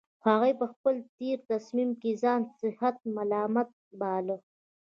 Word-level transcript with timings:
هغوی 0.25 0.53
په 0.59 0.65
خپل 0.73 0.95
تېر 1.17 1.37
تصميم 1.51 1.89
کې 2.01 2.11
ځان 2.23 2.41
سخت 2.59 2.97
ملامت 3.15 3.69
باله 4.01 4.37